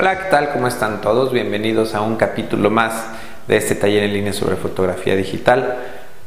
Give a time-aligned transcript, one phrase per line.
[0.00, 0.48] Hola, ¿qué tal?
[0.54, 1.30] ¿Cómo están todos?
[1.30, 3.04] Bienvenidos a un capítulo más
[3.46, 5.76] de este taller en línea sobre fotografía digital.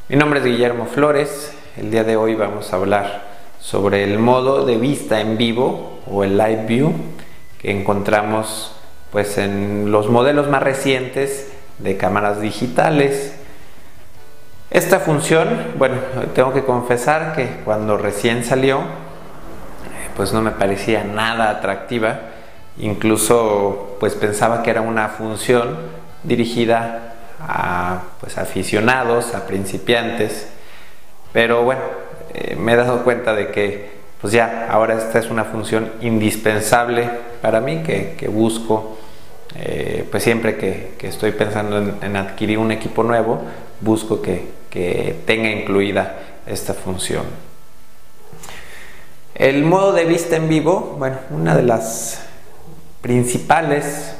[0.09, 1.51] Mi nombre es Guillermo Flores.
[1.75, 3.23] El día de hoy vamos a hablar
[3.59, 6.93] sobre el modo de vista en vivo o el live view
[7.57, 8.75] que encontramos
[9.11, 13.33] pues en los modelos más recientes de cámaras digitales.
[14.69, 15.47] Esta función,
[15.79, 15.95] bueno,
[16.35, 18.81] tengo que confesar que cuando recién salió,
[20.15, 22.32] pues no me parecía nada atractiva
[22.77, 25.77] Incluso pues pensaba que era una función
[26.23, 30.47] dirigida a pues, aficionados, a principiantes,
[31.31, 31.81] pero bueno,
[32.33, 37.09] eh, me he dado cuenta de que pues ya, ahora esta es una función indispensable
[37.41, 38.97] para mí que, busco,
[39.53, 43.41] eh, pues siempre que, estoy pensando en, adquirir un equipo nuevo,
[43.81, 46.15] busco que, que tenga incluida
[46.47, 47.25] esta función.
[49.35, 52.25] El modo de vista en vivo, bueno, una de las
[53.03, 54.15] principales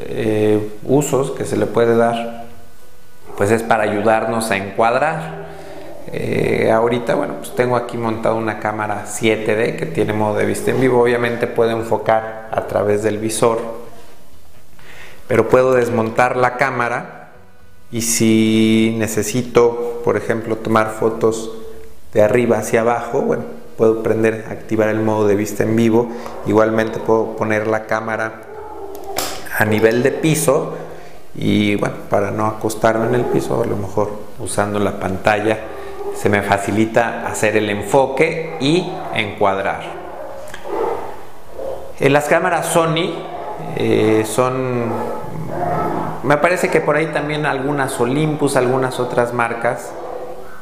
[0.00, 2.44] eh, usos que se le puede dar
[3.36, 5.48] pues es para ayudarnos a encuadrar.
[6.12, 10.70] Eh, ahorita bueno pues tengo aquí montado una cámara 7D que tiene modo de vista
[10.70, 11.02] en vivo.
[11.02, 13.58] Obviamente puedo enfocar a través del visor
[15.26, 17.30] pero puedo desmontar la cámara
[17.90, 21.52] y si necesito por ejemplo tomar fotos
[22.12, 26.08] de arriba hacia abajo bueno puedo prender, activar el modo de vista en vivo.
[26.46, 28.42] Igualmente puedo poner la cámara
[29.56, 30.74] a nivel de piso
[31.34, 34.10] y bueno, para no acostarme en el piso, a lo mejor
[34.40, 35.58] usando la pantalla
[36.14, 39.82] se me facilita hacer el enfoque y encuadrar.
[42.00, 43.14] En las cámaras Sony
[43.76, 44.86] eh, son,
[46.24, 49.92] me parece que por ahí también algunas Olympus, algunas otras marcas,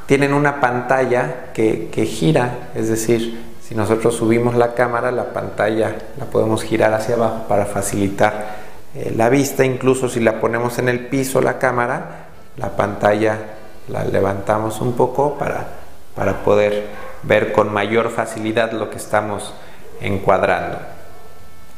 [0.06, 6.26] tienen una pantalla que, gira, es decir, si nosotros subimos la cámara, la pantalla la
[6.26, 8.56] podemos girar hacia abajo para facilitar
[8.94, 13.38] eh, la vista, incluso si la ponemos en el piso la cámara, la pantalla
[13.88, 15.66] la levantamos un poco para,
[16.14, 16.86] para poder
[17.24, 19.54] ver con mayor facilidad lo que estamos
[20.00, 20.78] encuadrando.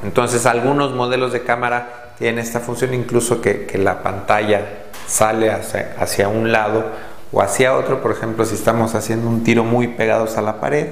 [0.03, 4.61] Entonces algunos modelos de cámara tienen esta función, incluso que, la pantalla
[5.07, 6.85] sale hacia, hacia un lado
[7.33, 10.87] o hacia otro, por ejemplo, si estamos haciendo un tiro muy pegados a la pared,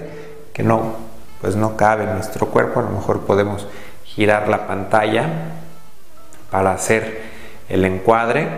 [0.52, 0.94] que no,
[1.40, 3.66] pues no cabe en nuestro cuerpo, a lo mejor podemos
[4.04, 5.28] girar la pantalla
[6.50, 7.22] para hacer
[7.68, 8.48] el encuadre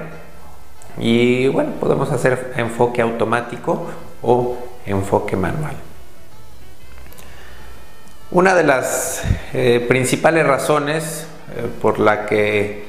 [0.99, 3.87] y bueno, podemos hacer enfoque automático
[4.23, 4.57] o
[4.87, 5.75] enfoque manual.
[8.31, 9.23] Una de las
[9.55, 12.87] eh, principales razones eh, por la que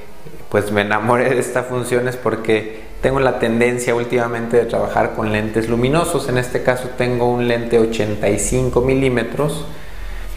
[0.49, 5.31] pues me enamoré de esta función es porque tengo la tendencia últimamente de trabajar con
[5.31, 6.27] lentes luminosos.
[6.27, 9.65] En este caso tengo un lente 85 milímetros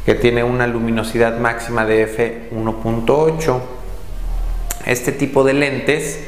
[0.07, 3.61] que tiene una luminosidad máxima de f1.8.
[4.87, 6.21] Este tipo de lentes,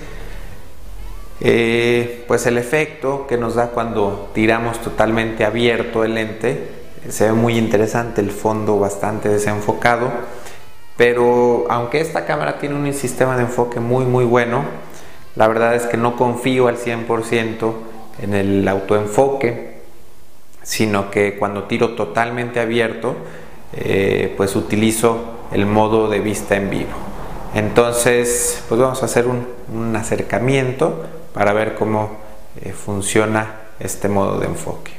[1.40, 6.68] eh, pues el efecto que nos da cuando tiramos totalmente abierto el lente,
[7.08, 10.10] se ve muy interesante, el fondo bastante desenfocado,
[10.96, 14.64] pero aunque esta cámara tiene un sistema de enfoque muy muy bueno,
[15.36, 17.72] la verdad es que no confío al 100%
[18.22, 19.74] en el autoenfoque,
[20.62, 23.16] sino que cuando tiro totalmente abierto,
[23.72, 25.18] eh, pues utilizo
[25.52, 26.92] el modo de vista en vivo.
[27.54, 32.10] Entonces, pues vamos a hacer un, acercamiento para ver cómo
[32.60, 34.92] eh, funciona este modo de enfoque.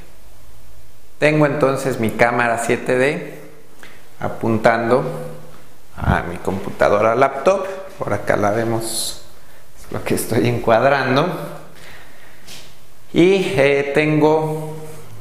[1.20, 3.31] Tengo entonces mi cámara 7D
[4.20, 5.04] apuntando
[5.98, 7.66] a mi computadora laptop.
[7.98, 9.25] Por acá la vemos
[9.92, 11.28] lo que estoy encuadrando.
[13.14, 14.76] Y eh, tengo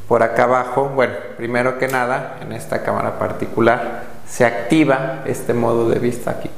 [0.09, 5.89] por acá abajo, bueno, primero que nada, en esta cámara particular, se activa este modo
[5.89, 6.51] de vista aquí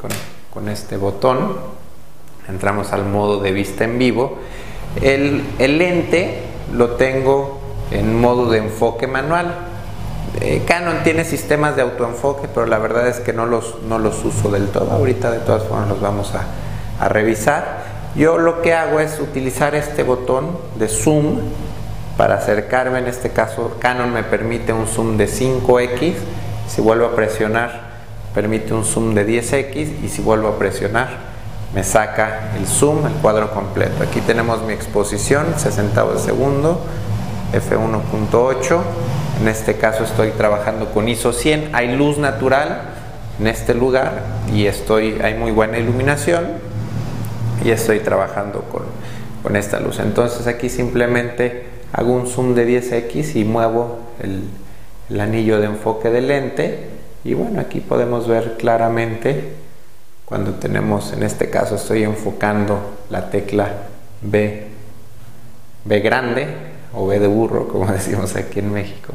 [0.53, 1.59] con, este botón.
[2.49, 4.39] Entramos al modo de vista en vivo.
[5.03, 6.41] El, el lente
[6.73, 7.61] lo tengo
[7.91, 9.55] en modo de enfoque manual.
[10.41, 14.25] Eh, Canon tiene sistemas de autoenfoque, pero la verdad es que no los, no los
[14.25, 14.91] uso del todo.
[14.93, 16.47] Ahorita de todas formas los vamos a,
[17.05, 17.96] a revisar.
[18.17, 21.41] Yo lo que hago es utilizar este botón de zoom
[22.17, 26.15] para acercarme, en este caso Canon me permite un zoom de 5x,
[26.67, 27.87] si vuelvo a presionar
[28.35, 31.09] permite un zoom de 10x y si vuelvo a presionar
[31.75, 34.03] me saca el zoom, el cuadro completo.
[34.03, 36.81] Aquí tenemos mi exposición, 60 de segundo,
[37.53, 38.81] f1.8,
[39.43, 42.81] en este caso estoy trabajando con ISO 100, hay luz natural
[43.39, 44.23] en este lugar
[44.55, 46.66] y estoy, hay muy buena iluminación
[47.65, 48.83] y estoy trabajando con,
[49.43, 50.01] con esta luz.
[50.01, 56.27] Entonces aquí simplemente hago un zoom de 10x y muevo el, anillo de enfoque del
[56.27, 56.81] lente
[57.23, 59.53] y bueno aquí podemos ver claramente
[60.25, 63.71] cuando tenemos, en este caso estoy enfocando la tecla
[64.21, 64.67] B,
[65.85, 66.49] B grande
[66.93, 69.15] o B de burro, como decimos aquí en México.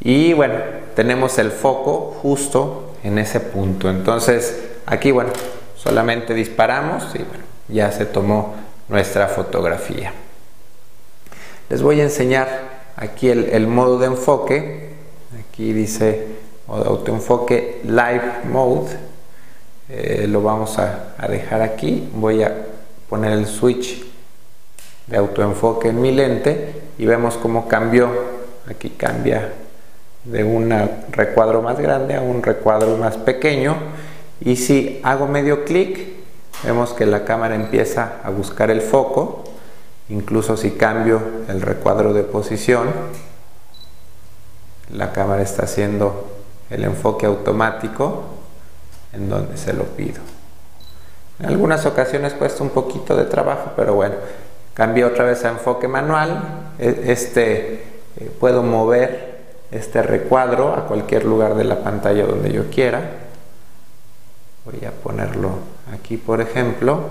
[0.00, 0.54] Y bueno,
[0.96, 3.88] tenemos el foco justo en ese punto.
[3.88, 5.30] Entonces, aquí, bueno,
[5.76, 8.54] solamente disparamos y bueno, ya se tomó
[8.88, 10.12] nuestra fotografía.
[11.68, 12.48] Les voy a enseñar
[12.96, 14.90] aquí el, modo de enfoque.
[15.48, 16.26] Aquí dice
[16.68, 18.90] autoenfoque live mode.
[19.88, 22.08] Eh, lo vamos a, a dejar aquí.
[22.14, 22.54] Voy a
[23.08, 24.04] poner el switch
[25.06, 28.36] de autoenfoque en mi lente y vemos cómo cambió.
[28.68, 29.52] Aquí cambia
[30.24, 30.72] de un
[31.12, 33.76] recuadro más grande a un recuadro más pequeño
[34.40, 35.98] y si hago medio clic
[36.64, 39.44] vemos que la cámara empieza a buscar el foco
[40.08, 42.88] incluso si cambio el recuadro de posición
[44.90, 46.26] la cámara está haciendo
[46.70, 48.24] el enfoque automático
[49.12, 50.20] en donde se lo pido
[51.38, 54.14] en algunas ocasiones cuesta un poquito de trabajo pero bueno
[54.74, 59.36] cambio otra vez a enfoque manual e-, este eh, puedo mover
[59.70, 63.02] este recuadro a cualquier lugar de la pantalla donde yo quiera.
[64.66, 65.50] Voy a ponerlo
[65.94, 67.02] aquí, por ejemplo,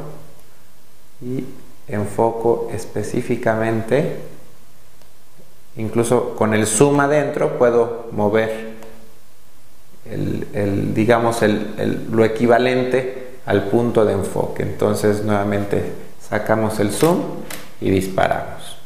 [1.22, 1.46] y
[1.88, 4.18] enfoco específicamente,
[5.78, 8.76] incluso con el zoom adentro puedo mover
[10.04, 14.64] el, digamos, el, lo equivalente al punto de enfoque.
[14.64, 15.94] Entonces, nuevamente
[16.30, 17.22] sacamos el zoom
[17.80, 18.78] y disparamos.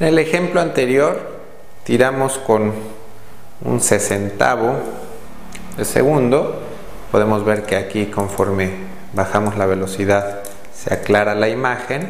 [0.00, 1.20] En el ejemplo anterior,
[1.84, 2.72] tiramos con
[3.62, 4.74] un sesentavo
[5.76, 6.63] de segundo,
[7.14, 8.72] podemos ver que aquí conforme
[9.12, 10.40] bajamos la velocidad
[10.74, 12.08] se aclara la imagen,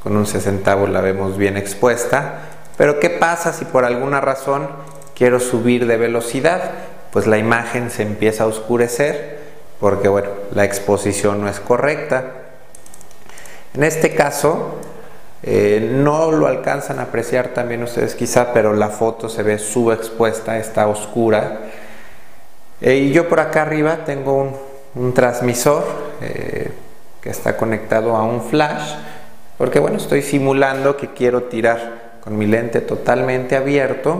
[0.00, 2.34] con un sesentavo la vemos bien expuesta,
[2.76, 4.68] pero ¿qué pasa si por alguna razón
[5.16, 6.70] quiero subir de velocidad?
[7.10, 9.40] Pues la imagen se empieza a oscurecer
[9.80, 12.26] porque bueno, la exposición no es correcta.
[13.74, 14.76] En este caso,
[15.42, 20.58] eh, no lo alcanzan a apreciar también ustedes quizá, pero la foto se ve subexpuesta,
[20.58, 21.65] está oscura.
[22.80, 24.52] Eh, y yo por acá arriba tengo
[24.94, 25.84] un, transmisor
[26.20, 26.70] eh,
[27.20, 28.94] que está conectado a un flash,
[29.58, 34.18] porque bueno, estoy simulando que quiero tirar con mi lente totalmente abierto,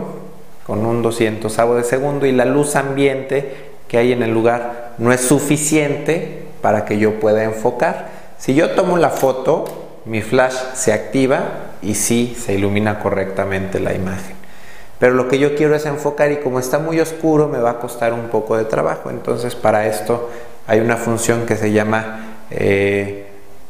[0.65, 5.13] con un 200 de segundo, y la luz ambiente que hay en el lugar no
[5.13, 8.07] es suficiente para que yo pueda enfocar.
[8.37, 9.65] Si yo tomo la foto,
[10.05, 11.43] mi flash se activa
[11.81, 14.36] y sí se ilumina correctamente la imagen.
[14.99, 17.79] Pero lo que yo quiero es enfocar y como está muy oscuro me va a
[17.79, 19.09] costar un poco de trabajo.
[19.09, 20.29] Entonces para esto
[20.65, 23.27] hay una función que se llama, eh,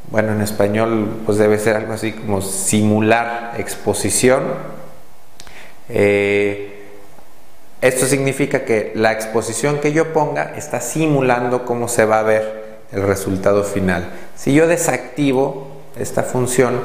[0.10, 4.44] bueno en español pues debe ser algo así como simular exposición.
[5.90, 6.74] Eh,
[7.82, 12.68] esto significa que la exposición que yo ponga está simulando cómo se va a ver
[12.92, 14.10] el resultado final.
[14.36, 15.68] Si yo desactivo
[16.00, 16.82] esta función,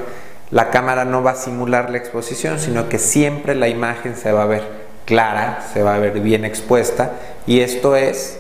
[0.53, 4.43] la cámara no va a simular la exposición, sino que siempre la imagen se va
[4.43, 4.63] a ver
[5.05, 7.11] clara, se va a ver bien expuesta
[7.47, 8.39] y esto es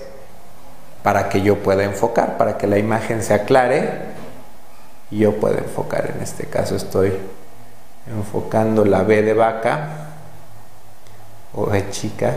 [1.02, 3.90] para que yo pueda enfocar, para que la imagen se aclare
[5.10, 6.12] y yo pueda enfocar.
[6.14, 7.12] En este caso estoy
[8.08, 9.88] enfocando la B de vaca
[11.52, 12.34] o de chica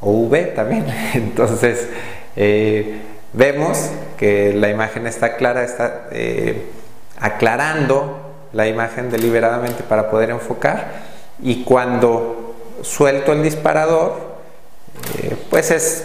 [0.00, 0.86] o V también.
[1.14, 1.88] Entonces,
[2.36, 3.02] eh,
[3.34, 6.70] Vemos que la imagen está clara, está eh,
[7.24, 8.20] aclarando
[8.52, 10.92] la imagen deliberadamente para poder enfocar
[11.42, 14.12] y cuando suelto el disparador,
[15.22, 16.04] eh, pues es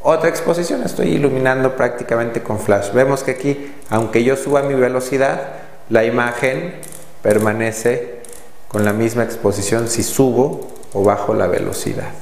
[0.00, 2.90] otra exposición, estoy iluminando prácticamente con flash.
[2.92, 5.42] Vemos que aquí, aunque yo suba mi velocidad,
[5.90, 6.74] la imagen
[7.22, 8.22] permanece
[8.68, 12.12] con la misma exposición si subo o bajo la velocidad.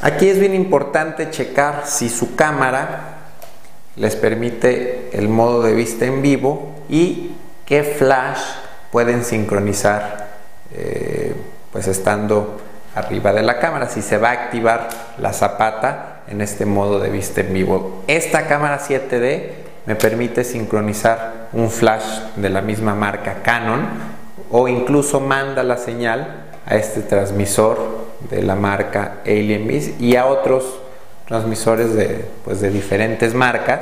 [0.00, 3.18] Aquí es bien importante checar si su cámara
[3.96, 7.32] les permite el modo de vista en vivo y
[7.64, 8.40] qué flash
[8.90, 10.28] pueden sincronizar
[10.72, 11.34] eh,
[11.72, 12.60] pues estando
[12.94, 14.88] arriba de la cámara si se va a activar
[15.18, 19.50] la zapata en este modo de vista en vivo esta cámara 7D
[19.86, 22.04] me permite sincronizar un flash
[22.36, 23.86] de la misma marca Canon
[24.50, 29.68] o incluso manda la señal a este transmisor de la marca Alien
[30.00, 30.80] y a otros
[31.26, 33.80] transmisores de, pues, de diferentes marcas.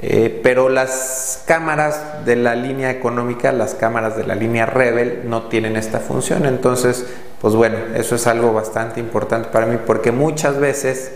[0.00, 5.48] Eh, pero las cámaras de la línea económica, las cámaras de la línea Rebel no
[5.48, 6.46] tienen esta función.
[6.46, 7.04] Entonces,
[7.40, 11.12] pues bueno, eso es algo bastante importante para mí porque muchas veces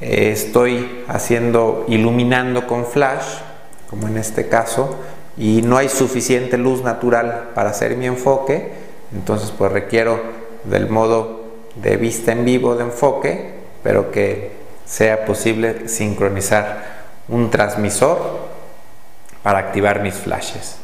[0.00, 3.38] eh, estoy haciendo, iluminando con flash,
[3.90, 4.96] como en este caso,
[5.36, 8.70] y no hay suficiente luz natural para hacer mi enfoque.
[9.12, 10.20] Entonces, pues requiero
[10.64, 11.42] del modo
[11.74, 14.52] de vista en vivo de enfoque, pero que
[14.86, 18.18] sea posible sincronizar un transmisor
[19.42, 20.76] para activar mis flashes.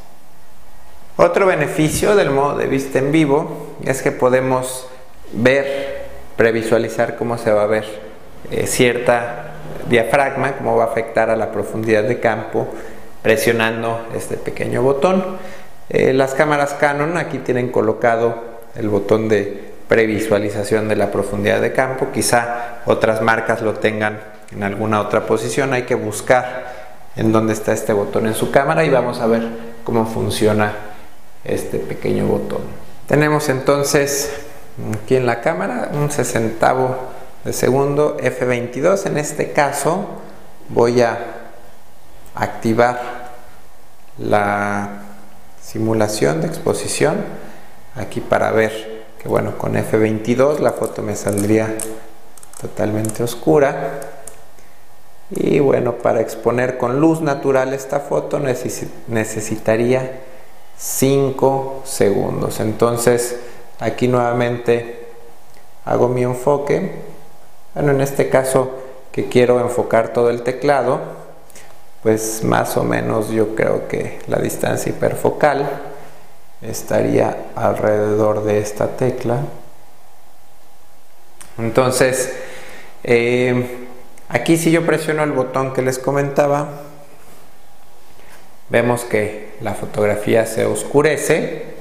[1.16, 4.86] Otro beneficio del modo de vista en vivo es que podemos
[5.32, 7.84] ver, previsualizar cómo se va a ver
[8.50, 9.52] eh, cierta
[9.88, 12.68] diafragma, cómo va a afectar a la profundidad de campo
[13.22, 15.38] presionando este pequeño botón.
[15.90, 21.72] Eh, las cámaras Canon aquí tienen colocado el botón de previsualización de la profundidad de
[21.72, 22.08] campo.
[22.12, 24.20] Quizá otras marcas lo tengan
[24.52, 25.72] en alguna otra posición.
[25.72, 26.78] Hay que buscar
[27.16, 29.48] en dónde está este botón en su cámara y vamos a ver
[29.84, 30.72] cómo funciona
[31.44, 32.60] este pequeño botón.
[33.06, 34.32] Tenemos entonces
[35.02, 36.96] aquí en la cámara un sesentavo
[37.44, 39.06] de segundo F22.
[39.06, 40.06] En este caso
[40.68, 41.18] voy a
[42.34, 43.30] activar
[44.18, 45.02] la
[45.62, 47.16] simulación de exposición
[47.96, 51.74] aquí para ver que bueno con F22 la foto me saldría
[52.60, 54.17] totalmente oscura
[55.30, 58.40] y bueno para exponer con luz natural esta foto
[59.08, 60.20] necesitaría
[60.78, 62.60] 5 segundos.
[62.60, 63.36] Entonces
[63.78, 65.06] aquí nuevamente
[65.84, 66.92] hago mi enfoque.
[67.74, 68.70] Bueno en este caso
[69.12, 71.00] que quiero enfocar todo el teclado
[72.02, 75.68] pues más o menos yo creo que la distancia hiperfocal
[76.62, 79.40] estaría alrededor de esta tecla.
[81.58, 82.32] Entonces
[83.02, 83.87] eh,
[84.28, 86.68] aquí si yo presiono el botón que les comentaba
[88.68, 91.78] vemos que la fotografía se oscurece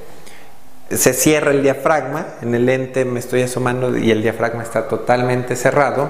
[0.90, 5.54] se cierra el diafragma en el lente me estoy asomando y el diafragma está totalmente
[5.54, 6.08] cerrado.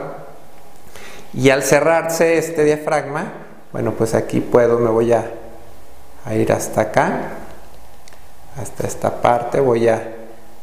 [1.34, 3.32] Y al cerrarse este diafragma
[3.72, 5.30] bueno pues aquí puedo me voy a,
[6.32, 7.20] ir hasta acá
[8.60, 10.02] hasta esta parte voy a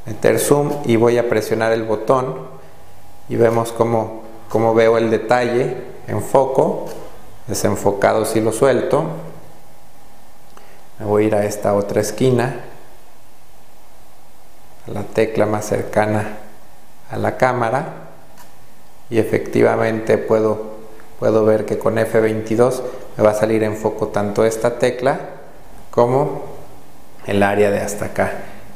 [0.06, 2.36] meter zoom y voy a presionar el botón
[3.30, 6.86] y vemos cómo, cómo veo el detalle en foco
[7.48, 9.06] desenfocado si lo suelto
[11.00, 12.62] me voy a ir a esta otra esquina
[14.88, 16.38] la tecla más cercana
[17.12, 17.86] a la cámara
[19.10, 20.76] y efectivamente puedo
[21.20, 22.82] puedo ver que con F22
[23.18, 25.20] me va a salir en foco tanto esta tecla
[25.92, 26.44] como
[27.26, 28.34] el área de hasta acá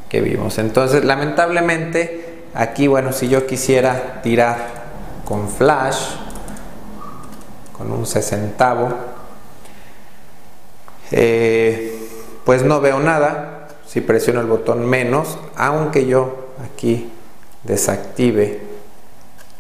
[0.10, 0.58] que vimos.
[0.58, 4.79] Entonces, lamentablemente, aquí, bueno, si yo quisiera tirar
[5.30, 6.16] con flash,
[7.78, 8.90] con un sesentavo,
[11.12, 11.98] eh,
[12.44, 13.68] pues no veo nada.
[13.86, 17.12] Si presiono el botón menos, aunque yo aquí
[17.64, 18.60] desactive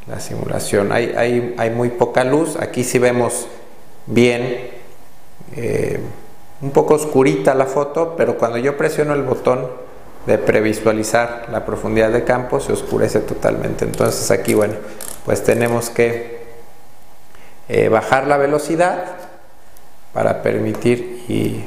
[0.07, 0.91] la simulación.
[0.91, 1.13] Hay,
[1.57, 3.47] hay, muy poca luz, aquí si vemos
[4.07, 4.71] bien,
[5.55, 5.99] eh,
[6.61, 9.67] un poco oscurita la foto, pero cuando yo presiono el botón
[10.25, 13.85] de previsualizar la profundidad de campo se oscurece totalmente.
[13.85, 14.73] Entonces aquí, bueno,
[15.25, 16.39] pues tenemos que
[17.67, 19.05] eh, bajar la velocidad
[20.13, 21.63] para permitir y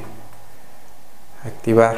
[1.47, 1.97] activar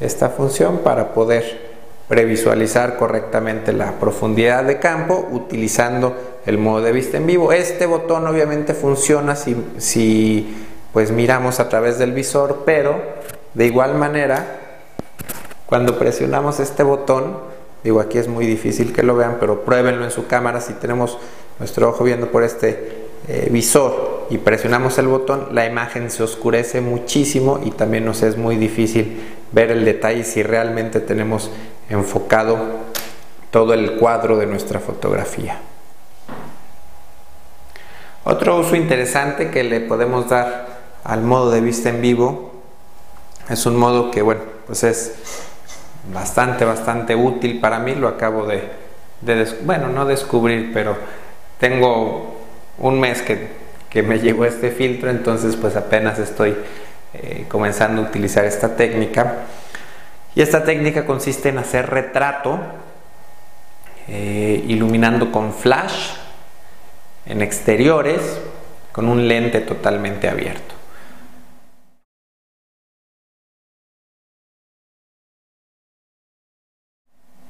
[0.00, 1.72] esta función para poder
[2.08, 7.52] previsualizar correctamente la profundidad de campo utilizando el modo de vista en vivo.
[7.52, 13.00] Este botón obviamente funciona si, si pues miramos a través del visor, pero
[13.54, 14.58] de igual manera
[15.66, 17.38] cuando presionamos este botón,
[17.84, 21.18] digo aquí es muy difícil que lo vean, pero pruébenlo en su cámara si tenemos
[21.58, 26.80] nuestro ojo viendo por este eh, visor y presionamos el botón, la imagen se oscurece
[26.80, 29.20] muchísimo y también nos es muy difícil
[29.52, 31.50] ver el detalle si realmente tenemos
[31.88, 32.58] enfocado
[33.50, 35.60] todo el cuadro de nuestra fotografía.
[38.24, 42.52] Otro uso interesante que le podemos dar al modo de vista en vivo
[43.50, 45.14] es un modo que bueno pues es
[46.12, 48.68] bastante bastante útil para mí lo acabo de,
[49.64, 50.96] bueno no descubrir pero
[51.58, 52.40] tengo
[52.78, 56.56] un mes que, me llegó este filtro entonces pues apenas estoy
[57.14, 59.34] eh, comenzando a utilizar esta técnica
[60.34, 62.58] y esta técnica consiste en hacer retrato
[64.08, 66.14] eh, iluminando con flash
[67.26, 68.40] en exteriores
[68.92, 70.71] con un lente totalmente abierto.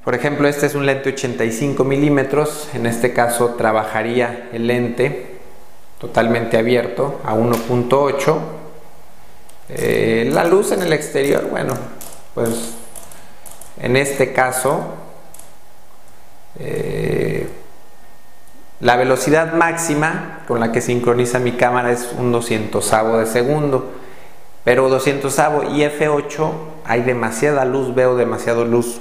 [0.03, 2.69] Por ejemplo, este es un lente 85 milímetros.
[2.73, 5.37] En este caso trabajaría el lente
[5.97, 8.37] totalmente abierto a 1.8.
[9.69, 11.73] Eh, la luz en el exterior, bueno,
[12.33, 12.73] pues
[13.81, 14.81] en este caso
[16.59, 17.47] eh,
[18.81, 23.91] la velocidad máxima con la que sincroniza mi cámara es un 200 de segundo
[24.63, 25.33] pero 200
[25.71, 26.51] y f8
[26.85, 28.99] hay demasiada luz veo demasiada luz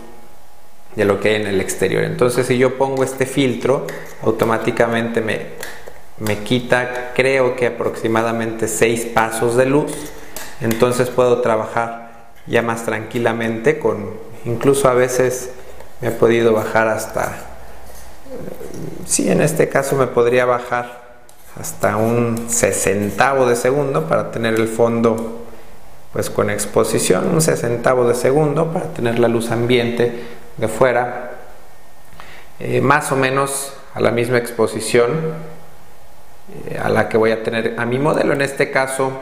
[0.96, 2.04] de lo que hay en el exterior.
[2.04, 3.86] Entonces si yo pongo este filtro
[4.22, 5.60] automáticamente me
[6.18, 9.92] me quita creo que aproximadamente 6 pasos de luz.
[10.60, 14.10] Entonces puedo trabajar ya más tranquilamente con
[14.44, 15.50] incluso a veces
[16.00, 17.36] me he podido bajar hasta
[19.06, 21.02] si en este caso me podría bajar
[21.60, 25.42] hasta un sesentavo de segundo para tener el fondo
[26.12, 30.12] pues con exposición un sesentavo de segundo para tener la luz ambiente
[30.56, 31.32] de fuera
[32.60, 35.10] eh, más o menos a la misma exposición
[36.68, 39.12] eh, a la que voy a tener a mi modelo en este caso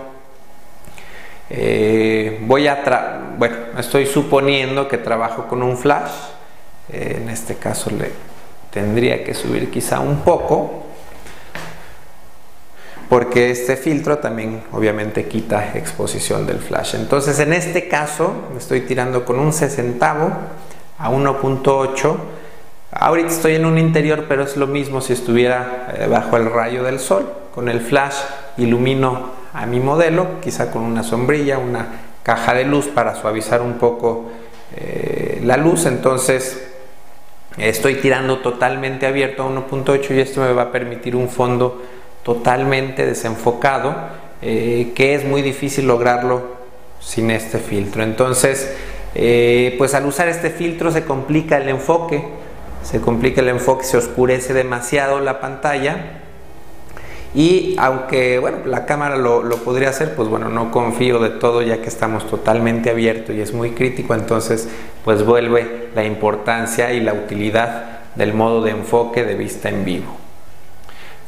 [1.49, 6.10] eh, voy a bueno estoy suponiendo que trabajo con un flash
[6.92, 8.10] en este caso le
[8.70, 10.87] tendría que subir quizá un poco
[13.10, 16.94] porque este filtro también obviamente quita exposición del flash.
[16.94, 20.30] Entonces en este caso estoy tirando con un sesentavo
[21.00, 22.16] a 1.8.
[22.92, 26.85] Ahorita estoy en un interior, pero es lo mismo si estuviera eh, bajo el rayo
[26.85, 27.28] del sol.
[27.54, 28.16] Con el flash
[28.59, 31.88] ilumino a mi modelo, quizá con una sombrilla, una
[32.23, 34.30] caja de luz para suavizar un poco
[34.76, 35.87] eh, la luz.
[35.87, 36.71] Entonces
[37.57, 41.83] estoy tirando totalmente abierto a 1.8 y esto me va a permitir un fondo
[42.23, 43.95] totalmente desenfocado
[44.42, 46.61] eh, que es muy difícil lograrlo
[47.00, 48.76] sin este filtro entonces
[49.14, 52.25] eh, pues al usar este filtro se complica el enfoque
[52.83, 56.20] se complica el enfoque se oscurece demasiado la pantalla
[57.35, 61.62] y aunque bueno la cámara lo, lo, podría hacer pues bueno no confío de todo
[61.62, 64.68] ya que estamos totalmente abierto y es muy crítico entonces
[65.05, 70.16] pues vuelve la importancia y la utilidad del modo de enfoque de vista en vivo.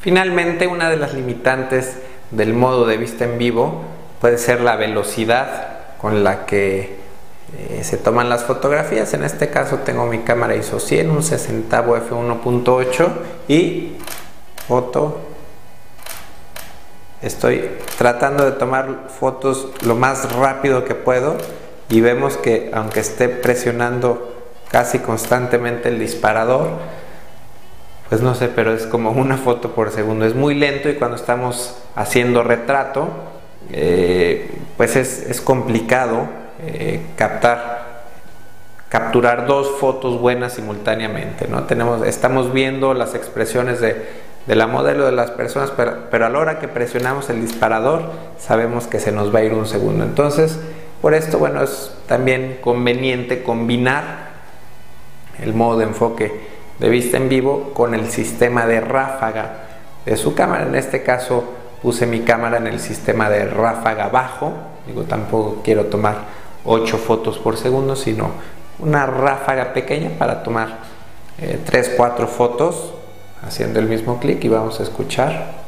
[0.00, 1.98] Finalmente, una de las limitantes
[2.30, 3.82] del modo de vista en vivo
[4.20, 6.96] puede ser la velocidad con la que
[7.58, 9.14] eh, se toman las fotografías.
[9.14, 13.08] En este caso tengo mi cámara ISO 100, un 60 f1.8
[13.48, 13.92] y
[14.66, 15.20] foto.
[17.20, 21.36] Estoy tratando de tomar fotos lo más rápido que puedo
[21.88, 24.32] y vemos que aunque esté presionando
[24.70, 26.70] casi constantemente el disparador,
[28.08, 30.26] pues no sé, pero es como una foto por segundo.
[30.26, 33.08] Es muy lento y cuando estamos haciendo retrato,
[33.70, 36.28] eh, pues es, complicado
[36.64, 38.04] eh, captar,
[38.88, 41.48] capturar dos fotos buenas simultáneamente.
[41.48, 41.64] ¿no?
[41.64, 44.06] Tenemos, estamos viendo las expresiones de,
[44.46, 48.02] la modelo de las personas, pero, pero a la hora que presionamos el disparador,
[48.38, 50.04] sabemos que se nos va a ir un segundo.
[50.04, 50.58] Entonces,
[51.00, 54.32] por esto, bueno, es también conveniente combinar
[55.42, 59.54] el modo de enfoque de vista en vivo con el sistema de ráfaga
[60.04, 60.66] de su cámara.
[60.66, 61.44] En este caso
[61.82, 64.52] puse mi cámara en el sistema de ráfaga bajo.
[64.86, 68.30] Digo, tampoco quiero tomar 8 fotos por segundo, sino
[68.78, 70.78] una ráfaga pequeña para tomar
[71.64, 72.92] 3, eh, 4 fotos
[73.46, 75.62] haciendo el mismo clic y vamos a escuchar.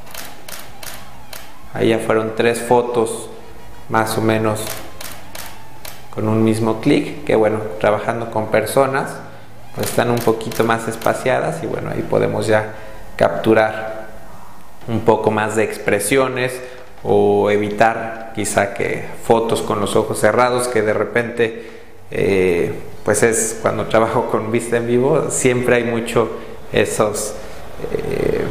[1.72, 3.28] Ahí ya fueron 3 fotos
[3.88, 4.61] más o menos
[6.14, 9.11] con un mismo clic, que bueno, trabajando con personas
[9.74, 12.74] pues están un poquito más espaciadas y bueno, ahí podemos ya
[13.16, 14.07] capturar
[14.87, 16.61] un poco más de expresiones
[17.02, 21.62] o evitar quizá que fotos con los ojos cerrados que de repente
[22.11, 22.73] eh,
[23.05, 26.31] pues es cuando trabajo con vista en vivo siempre hay mucho
[26.73, 27.35] esos
[27.92, 28.44] eh,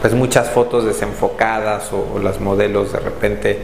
[0.00, 3.58] pues muchas fotos desenfocadas o, las modelos de repente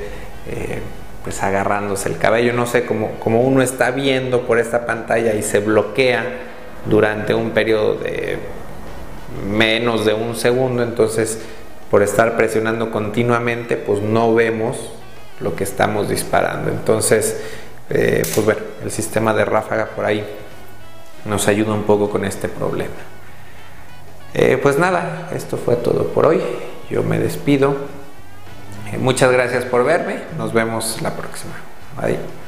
[0.49, 0.81] eh,
[1.27, 2.53] pues agarrándose el cabello.
[2.53, 6.25] No sé como, como uno está viendo por esta pantalla y se bloquea
[6.85, 8.39] durante un periodo de
[9.51, 11.41] menos de un segundo, entonces
[11.91, 14.93] por estar presionando continuamente, pues no vemos
[15.41, 16.71] lo que estamos disparando.
[16.71, 17.41] Entonces,
[17.91, 20.25] eh, pues bueno, el sistema de ráfaga por ahí
[21.25, 22.95] nos ayuda un poco con este problema.
[24.35, 26.41] Eh, pues nada, esto fue todo por hoy.
[26.91, 27.77] Yo me despido.
[28.93, 30.21] Eh, muchas gracias por verme.
[30.37, 31.55] Nos vemos la próxima.
[32.01, 32.46] Bye.